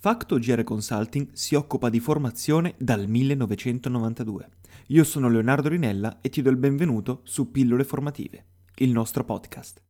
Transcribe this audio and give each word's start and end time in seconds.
Facto 0.00 0.38
GR 0.38 0.62
Consulting 0.62 1.30
si 1.32 1.56
occupa 1.56 1.88
di 1.88 1.98
formazione 1.98 2.76
dal 2.78 3.08
1992. 3.08 4.48
Io 4.88 5.02
sono 5.02 5.28
Leonardo 5.28 5.68
Rinella 5.68 6.18
e 6.20 6.28
ti 6.28 6.40
do 6.40 6.50
il 6.50 6.56
benvenuto 6.56 7.22
su 7.24 7.50
Pillole 7.50 7.82
Formative, 7.82 8.44
il 8.76 8.92
nostro 8.92 9.24
podcast. 9.24 9.82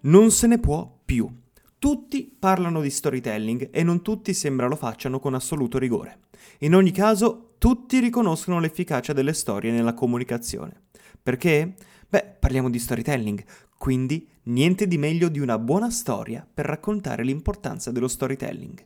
Non 0.00 0.30
se 0.30 0.46
ne 0.46 0.58
può 0.58 1.00
più. 1.02 1.34
Tutti 1.78 2.36
parlano 2.38 2.82
di 2.82 2.90
storytelling 2.90 3.70
e 3.72 3.82
non 3.82 4.02
tutti 4.02 4.34
sembra 4.34 4.66
lo 4.66 4.76
facciano 4.76 5.18
con 5.18 5.32
assoluto 5.32 5.78
rigore. 5.78 6.24
In 6.58 6.74
ogni 6.74 6.90
caso, 6.90 7.54
tutti 7.56 8.00
riconoscono 8.00 8.60
l'efficacia 8.60 9.14
delle 9.14 9.32
storie 9.32 9.72
nella 9.72 9.94
comunicazione. 9.94 10.82
Perché? 11.22 11.74
Beh, 12.12 12.36
parliamo 12.38 12.68
di 12.68 12.78
storytelling, 12.78 13.42
quindi 13.82 14.28
niente 14.44 14.86
di 14.86 14.96
meglio 14.96 15.28
di 15.28 15.40
una 15.40 15.58
buona 15.58 15.90
storia 15.90 16.46
per 16.54 16.66
raccontare 16.66 17.24
l'importanza 17.24 17.90
dello 17.90 18.06
storytelling. 18.06 18.80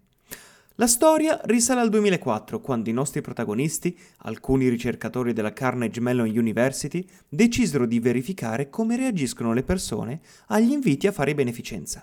La 0.76 0.86
storia 0.86 1.38
risale 1.44 1.82
al 1.82 1.90
2004, 1.90 2.62
quando 2.62 2.88
i 2.88 2.94
nostri 2.94 3.20
protagonisti, 3.20 3.94
alcuni 4.20 4.70
ricercatori 4.70 5.34
della 5.34 5.52
Carnegie 5.52 6.00
Mellon 6.00 6.30
University, 6.30 7.06
decisero 7.28 7.84
di 7.84 8.00
verificare 8.00 8.70
come 8.70 8.96
reagiscono 8.96 9.52
le 9.52 9.64
persone 9.64 10.20
agli 10.46 10.72
inviti 10.72 11.06
a 11.06 11.12
fare 11.12 11.34
beneficenza. 11.34 12.02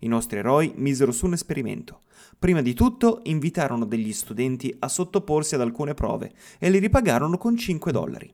I 0.00 0.08
nostri 0.08 0.38
eroi 0.38 0.72
misero 0.74 1.12
su 1.12 1.26
un 1.26 1.34
esperimento. 1.34 2.00
Prima 2.36 2.62
di 2.62 2.74
tutto 2.74 3.20
invitarono 3.26 3.84
degli 3.84 4.12
studenti 4.12 4.74
a 4.80 4.88
sottoporsi 4.88 5.54
ad 5.54 5.60
alcune 5.60 5.94
prove 5.94 6.32
e 6.58 6.68
li 6.68 6.80
ripagarono 6.80 7.38
con 7.38 7.56
5 7.56 7.92
dollari. 7.92 8.28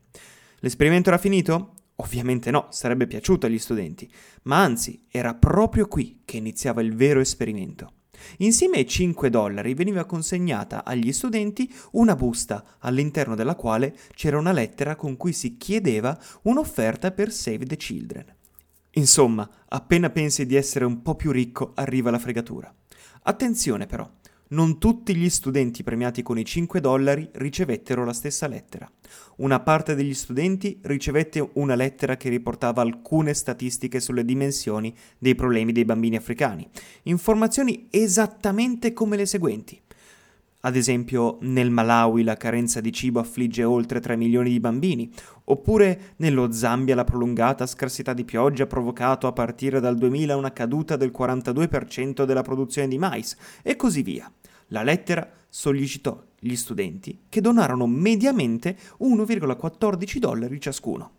L'esperimento 0.61 1.11
era 1.11 1.19
finito? 1.19 1.75
Ovviamente 2.01 2.51
no, 2.51 2.69
sarebbe 2.71 3.07
piaciuto 3.07 3.45
agli 3.45 3.59
studenti, 3.59 4.11
ma 4.45 4.63
anzi 4.63 5.05
era 5.11 5.35
proprio 5.35 5.87
qui 5.87 6.23
che 6.25 6.39
iniziava 6.39 6.81
il 6.81 6.95
vero 6.95 7.21
esperimento. 7.21 7.93
Insieme 8.39 8.79
ai 8.79 8.87
5 8.87 9.29
dollari 9.29 9.75
veniva 9.75 10.07
consegnata 10.07 10.83
agli 10.83 11.13
studenti 11.13 11.71
una 11.93 12.15
busta 12.15 12.77
all'interno 12.79 13.35
della 13.35 13.55
quale 13.55 13.95
c'era 14.15 14.39
una 14.39 14.53
lettera 14.53 14.97
con 14.97 15.19
cui 15.19 15.35
si 15.35 15.59
chiedeva 15.59 16.19
un'offerta 16.43 17.11
per 17.11 17.31
Save 17.33 17.67
the 17.67 17.77
Children. 17.77 18.35
Insomma, 18.93 19.49
appena 19.69 20.09
pensi 20.09 20.47
di 20.47 20.57
essere 20.57 20.87
un 20.87 21.03
po' 21.03 21.17
più 21.17 21.31
ricco 21.31 21.73
arriva 21.75 22.11
la 22.11 22.19
fregatura. 22.19 22.75
Attenzione 23.25 23.87
però, 23.87 24.11
non 24.51 24.79
tutti 24.79 25.15
gli 25.15 25.29
studenti 25.29 25.83
premiati 25.83 26.23
con 26.23 26.39
i 26.39 26.45
5 26.45 26.81
dollari 26.81 27.29
ricevettero 27.33 28.05
la 28.05 28.13
stessa 28.13 28.47
lettera. 28.47 28.91
Una 29.37 29.61
parte 29.61 29.95
degli 29.95 30.15
studenti 30.15 30.79
ricevette 30.83 31.51
una 31.55 31.75
lettera 31.75 32.17
che 32.17 32.29
riportava 32.29 32.83
alcune 32.83 33.35
statistiche 33.35 34.01
sulle 34.01 34.25
dimensioni 34.25 34.95
dei 35.19 35.35
problemi 35.35 35.73
dei 35.73 35.85
bambini 35.85 36.17
africani, 36.17 36.69
informazioni 37.05 37.87
esattamente 37.91 38.93
come 38.93 39.17
le 39.17 39.27
seguenti. 39.27 39.81
Ad 40.63 40.77
esempio, 40.77 41.39
nel 41.41 41.71
Malawi 41.71 42.23
la 42.23 42.37
carenza 42.37 42.83
di 42.83 42.93
cibo 42.93 43.19
affligge 43.19 43.65
oltre 43.65 43.99
3 43.99 44.15
milioni 44.17 44.51
di 44.51 44.61
bambini, 44.61 45.11
oppure 45.45 46.13
nello 46.17 46.53
Zambia 46.53 46.95
la 46.95 47.05
prolungata 47.05 47.65
scarsità 47.67 48.13
di 48.13 48.25
pioggia 48.25 48.65
ha 48.65 48.67
provocato 48.67 49.27
a 49.27 49.33
partire 49.33 49.81
dal 49.81 49.97
2000 49.97 50.37
una 50.37 50.53
caduta 50.53 50.97
del 50.97 51.13
42% 51.17 52.25
della 52.25 52.43
produzione 52.43 52.89
di 52.89 52.99
mais, 52.99 53.35
e 53.63 53.75
così 53.75 54.03
via. 54.03 54.31
La 54.73 54.83
lettera 54.83 55.29
sollecitò 55.49 56.23
gli 56.39 56.55
studenti 56.55 57.23
che 57.29 57.41
donarono 57.41 57.87
mediamente 57.87 58.77
1,14 59.01 60.19
dollari 60.19 60.61
ciascuno. 60.61 61.19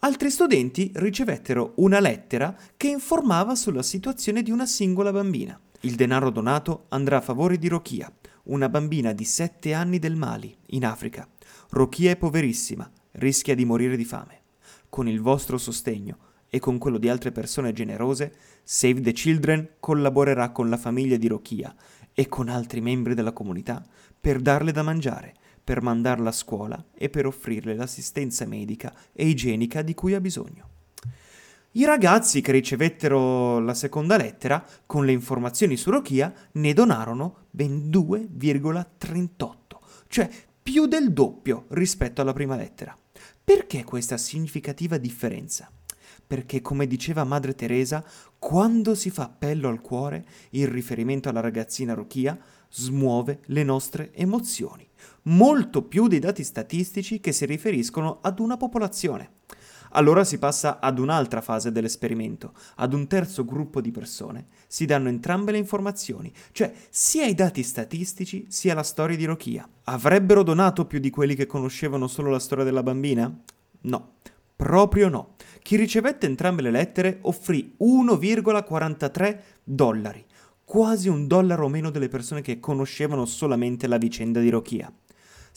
Altri 0.00 0.30
studenti 0.30 0.90
ricevettero 0.94 1.72
una 1.76 2.00
lettera 2.00 2.56
che 2.76 2.88
informava 2.88 3.54
sulla 3.54 3.82
situazione 3.82 4.42
di 4.42 4.50
una 4.50 4.66
singola 4.66 5.12
bambina. 5.12 5.58
Il 5.80 5.94
denaro 5.94 6.30
donato 6.30 6.86
andrà 6.88 7.18
a 7.18 7.22
favore 7.22 7.58
di 7.58 7.68
Rokia, 7.68 8.10
una 8.44 8.68
bambina 8.68 9.12
di 9.12 9.24
7 9.24 9.74
anni 9.74 9.98
del 9.98 10.16
Mali, 10.16 10.56
in 10.68 10.86
Africa. 10.86 11.28
Rokia 11.70 12.12
è 12.12 12.16
poverissima, 12.16 12.90
rischia 13.12 13.54
di 13.54 13.64
morire 13.66 13.96
di 13.96 14.04
fame. 14.04 14.40
Con 14.88 15.06
il 15.06 15.20
vostro 15.20 15.58
sostegno 15.58 16.18
e 16.48 16.58
con 16.60 16.78
quello 16.78 16.98
di 16.98 17.08
altre 17.08 17.32
persone 17.32 17.72
generose, 17.72 18.32
Save 18.62 19.00
the 19.00 19.12
Children 19.12 19.70
collaborerà 19.80 20.50
con 20.50 20.68
la 20.68 20.76
famiglia 20.76 21.16
di 21.16 21.26
Rokia 21.26 21.74
e 22.14 22.28
con 22.28 22.48
altri 22.48 22.80
membri 22.80 23.14
della 23.14 23.32
comunità 23.32 23.84
per 24.18 24.40
darle 24.40 24.72
da 24.72 24.82
mangiare, 24.82 25.34
per 25.62 25.82
mandarla 25.82 26.28
a 26.28 26.32
scuola 26.32 26.82
e 26.94 27.10
per 27.10 27.26
offrirle 27.26 27.74
l'assistenza 27.74 28.46
medica 28.46 28.94
e 29.12 29.26
igienica 29.26 29.82
di 29.82 29.94
cui 29.94 30.14
ha 30.14 30.20
bisogno. 30.20 30.68
I 31.72 31.84
ragazzi 31.84 32.40
che 32.40 32.52
ricevettero 32.52 33.58
la 33.58 33.74
seconda 33.74 34.16
lettera 34.16 34.64
con 34.86 35.04
le 35.04 35.10
informazioni 35.10 35.76
su 35.76 35.90
Rokia 35.90 36.32
ne 36.52 36.72
donarono 36.72 37.46
ben 37.50 37.90
2,38, 37.90 39.46
cioè 40.06 40.30
più 40.62 40.86
del 40.86 41.12
doppio 41.12 41.64
rispetto 41.70 42.20
alla 42.20 42.32
prima 42.32 42.54
lettera. 42.54 42.96
Perché 43.42 43.82
questa 43.82 44.16
significativa 44.16 44.98
differenza? 44.98 45.68
Perché, 46.26 46.62
come 46.62 46.86
diceva 46.86 47.24
Madre 47.24 47.54
Teresa, 47.54 48.04
quando 48.38 48.94
si 48.94 49.10
fa 49.10 49.24
appello 49.24 49.68
al 49.68 49.80
cuore, 49.80 50.24
il 50.50 50.68
riferimento 50.68 51.28
alla 51.28 51.40
ragazzina 51.40 51.94
Rokia 51.94 52.38
smuove 52.70 53.40
le 53.46 53.62
nostre 53.62 54.12
emozioni, 54.14 54.86
molto 55.22 55.82
più 55.82 56.08
dei 56.08 56.18
dati 56.18 56.42
statistici 56.42 57.20
che 57.20 57.32
si 57.32 57.46
riferiscono 57.46 58.18
ad 58.20 58.40
una 58.40 58.56
popolazione. 58.56 59.30
Allora 59.96 60.24
si 60.24 60.38
passa 60.38 60.80
ad 60.80 60.98
un'altra 60.98 61.40
fase 61.40 61.70
dell'esperimento, 61.70 62.52
ad 62.76 62.94
un 62.94 63.06
terzo 63.06 63.44
gruppo 63.44 63.80
di 63.80 63.92
persone. 63.92 64.46
Si 64.66 64.86
danno 64.86 65.08
entrambe 65.08 65.52
le 65.52 65.58
informazioni, 65.58 66.32
cioè 66.50 66.72
sia 66.90 67.26
i 67.26 67.34
dati 67.34 67.62
statistici 67.62 68.46
sia 68.48 68.74
la 68.74 68.82
storia 68.82 69.16
di 69.16 69.24
Rokia. 69.24 69.68
Avrebbero 69.84 70.42
donato 70.42 70.84
più 70.86 70.98
di 70.98 71.10
quelli 71.10 71.36
che 71.36 71.46
conoscevano 71.46 72.08
solo 72.08 72.30
la 72.30 72.40
storia 72.40 72.64
della 72.64 72.82
bambina? 72.82 73.32
No, 73.82 74.14
proprio 74.56 75.08
no. 75.08 75.34
Chi 75.62 75.76
ricevette 75.76 76.26
entrambe 76.26 76.62
le 76.62 76.70
lettere 76.70 77.18
offrì 77.22 77.74
1,43 77.80 79.38
dollari, 79.62 80.24
quasi 80.64 81.08
un 81.08 81.26
dollaro 81.26 81.68
meno 81.68 81.90
delle 81.90 82.08
persone 82.08 82.42
che 82.42 82.60
conoscevano 82.60 83.24
solamente 83.24 83.86
la 83.86 83.98
vicenda 83.98 84.40
di 84.40 84.50
Rokia. 84.50 84.92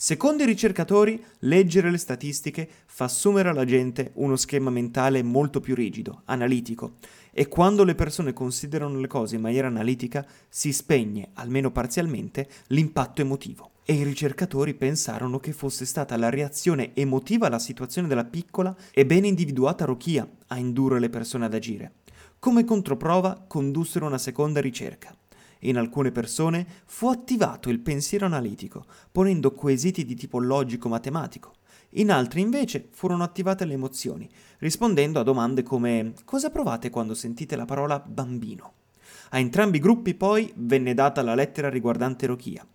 Secondo 0.00 0.44
i 0.44 0.46
ricercatori, 0.46 1.20
leggere 1.40 1.90
le 1.90 1.98
statistiche 1.98 2.68
fa 2.86 3.06
assumere 3.06 3.48
alla 3.48 3.64
gente 3.64 4.12
uno 4.14 4.36
schema 4.36 4.70
mentale 4.70 5.24
molto 5.24 5.58
più 5.58 5.74
rigido, 5.74 6.22
analitico, 6.26 6.98
e 7.32 7.48
quando 7.48 7.82
le 7.82 7.96
persone 7.96 8.32
considerano 8.32 9.00
le 9.00 9.08
cose 9.08 9.34
in 9.34 9.40
maniera 9.40 9.66
analitica 9.66 10.24
si 10.48 10.72
spegne, 10.72 11.30
almeno 11.34 11.72
parzialmente, 11.72 12.48
l'impatto 12.68 13.22
emotivo. 13.22 13.72
E 13.90 13.94
i 13.94 14.02
ricercatori 14.02 14.74
pensarono 14.74 15.38
che 15.38 15.54
fosse 15.54 15.86
stata 15.86 16.14
la 16.18 16.28
reazione 16.28 16.94
emotiva 16.94 17.46
alla 17.46 17.58
situazione 17.58 18.06
della 18.06 18.26
piccola 18.26 18.76
e 18.92 19.06
ben 19.06 19.24
individuata 19.24 19.86
Rokia 19.86 20.28
a 20.48 20.58
indurre 20.58 21.00
le 21.00 21.08
persone 21.08 21.46
ad 21.46 21.54
agire. 21.54 21.92
Come 22.38 22.64
controprova 22.64 23.46
condussero 23.48 24.04
una 24.04 24.18
seconda 24.18 24.60
ricerca. 24.60 25.16
In 25.60 25.78
alcune 25.78 26.12
persone 26.12 26.66
fu 26.84 27.08
attivato 27.08 27.70
il 27.70 27.80
pensiero 27.80 28.26
analitico, 28.26 28.84
ponendo 29.10 29.52
quesiti 29.52 30.04
di 30.04 30.16
tipo 30.16 30.38
logico-matematico. 30.38 31.54
In 31.92 32.10
altri 32.10 32.42
invece 32.42 32.88
furono 32.90 33.24
attivate 33.24 33.64
le 33.64 33.72
emozioni, 33.72 34.28
rispondendo 34.58 35.18
a 35.18 35.22
domande 35.22 35.62
come 35.62 36.12
cosa 36.26 36.50
provate 36.50 36.90
quando 36.90 37.14
sentite 37.14 37.56
la 37.56 37.64
parola 37.64 37.98
bambino? 37.98 38.72
A 39.30 39.38
entrambi 39.38 39.78
i 39.78 39.80
gruppi 39.80 40.14
poi 40.14 40.52
venne 40.56 40.92
data 40.92 41.22
la 41.22 41.34
lettera 41.34 41.70
riguardante 41.70 42.26
Rokia. 42.26 42.66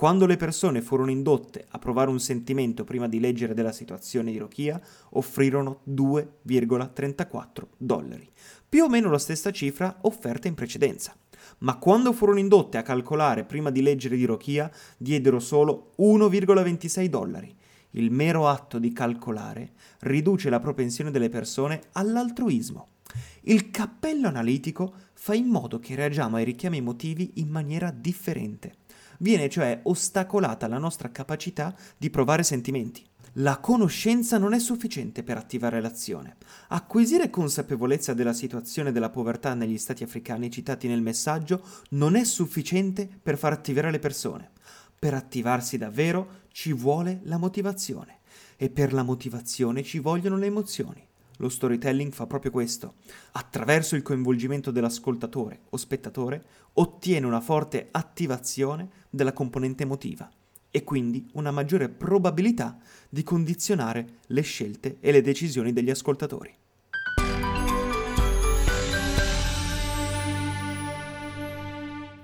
Quando 0.00 0.24
le 0.24 0.38
persone 0.38 0.80
furono 0.80 1.10
indotte 1.10 1.66
a 1.68 1.78
provare 1.78 2.08
un 2.08 2.20
sentimento 2.20 2.84
prima 2.84 3.06
di 3.06 3.20
leggere 3.20 3.52
della 3.52 3.70
situazione 3.70 4.32
di 4.32 4.38
Rokia, 4.38 4.80
offrirono 5.10 5.82
2,34 5.90 7.64
dollari, 7.76 8.26
più 8.66 8.84
o 8.84 8.88
meno 8.88 9.10
la 9.10 9.18
stessa 9.18 9.50
cifra 9.50 9.98
offerta 10.00 10.48
in 10.48 10.54
precedenza 10.54 11.14
ma 11.58 11.76
quando 11.76 12.14
furono 12.14 12.38
indotte 12.38 12.78
a 12.78 12.82
calcolare 12.82 13.44
prima 13.44 13.70
di 13.70 13.82
leggere 13.82 14.16
di 14.16 14.24
Rokia, 14.24 14.70
diedero 14.96 15.38
solo 15.38 15.92
1,26 15.98 17.04
dollari. 17.04 17.54
Il 17.90 18.10
mero 18.10 18.48
atto 18.48 18.78
di 18.78 18.94
calcolare 18.94 19.72
riduce 20.00 20.48
la 20.48 20.60
propensione 20.60 21.10
delle 21.10 21.28
persone 21.28 21.82
all'altruismo. 21.92 22.88
Il 23.42 23.70
cappello 23.70 24.28
analitico 24.28 24.94
fa 25.12 25.34
in 25.34 25.48
modo 25.48 25.78
che 25.78 25.94
reagiamo 25.94 26.36
ai 26.36 26.44
richiami 26.44 26.78
emotivi 26.78 27.32
in 27.34 27.48
maniera 27.48 27.90
differente. 27.90 28.79
Viene 29.22 29.50
cioè 29.50 29.80
ostacolata 29.82 30.66
la 30.66 30.78
nostra 30.78 31.10
capacità 31.10 31.74
di 31.98 32.08
provare 32.08 32.42
sentimenti. 32.42 33.06
La 33.34 33.58
conoscenza 33.58 34.38
non 34.38 34.54
è 34.54 34.58
sufficiente 34.58 35.22
per 35.22 35.36
attivare 35.36 35.82
l'azione. 35.82 36.36
Acquisire 36.68 37.28
consapevolezza 37.28 38.14
della 38.14 38.32
situazione 38.32 38.92
della 38.92 39.10
povertà 39.10 39.52
negli 39.52 39.76
stati 39.76 40.02
africani 40.02 40.50
citati 40.50 40.88
nel 40.88 41.02
messaggio 41.02 41.62
non 41.90 42.16
è 42.16 42.24
sufficiente 42.24 43.06
per 43.22 43.36
far 43.36 43.52
attivare 43.52 43.90
le 43.90 43.98
persone. 43.98 44.52
Per 44.98 45.12
attivarsi 45.12 45.76
davvero 45.76 46.46
ci 46.50 46.72
vuole 46.72 47.20
la 47.24 47.36
motivazione 47.36 48.20
e 48.56 48.70
per 48.70 48.94
la 48.94 49.02
motivazione 49.02 49.82
ci 49.82 49.98
vogliono 49.98 50.38
le 50.38 50.46
emozioni. 50.46 51.08
Lo 51.40 51.48
storytelling 51.48 52.12
fa 52.12 52.26
proprio 52.26 52.50
questo. 52.50 52.94
Attraverso 53.32 53.96
il 53.96 54.02
coinvolgimento 54.02 54.70
dell'ascoltatore 54.70 55.62
o 55.70 55.76
spettatore 55.76 56.44
ottiene 56.74 57.26
una 57.26 57.40
forte 57.40 57.88
attivazione 57.90 58.88
della 59.10 59.32
componente 59.32 59.82
emotiva 59.82 60.30
e 60.70 60.84
quindi 60.84 61.28
una 61.32 61.50
maggiore 61.50 61.88
probabilità 61.88 62.78
di 63.08 63.22
condizionare 63.24 64.18
le 64.26 64.42
scelte 64.42 64.98
e 65.00 65.10
le 65.10 65.22
decisioni 65.22 65.72
degli 65.72 65.90
ascoltatori. 65.90 66.54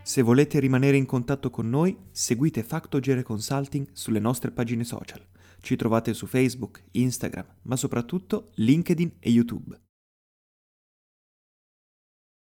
Se 0.02 0.22
volete 0.22 0.60
rimanere 0.60 0.96
in 0.96 1.04
contatto 1.04 1.50
con 1.50 1.68
noi, 1.68 1.96
seguite 2.12 2.62
Factogere 2.62 3.24
Consulting 3.24 3.88
sulle 3.92 4.20
nostre 4.20 4.52
pagine 4.52 4.84
social. 4.84 5.20
Ci 5.60 5.76
trovate 5.76 6.14
su 6.14 6.26
Facebook, 6.26 6.82
Instagram, 6.92 7.46
ma 7.62 7.76
soprattutto 7.76 8.50
LinkedIn 8.54 9.16
e 9.18 9.30
YouTube. 9.30 9.85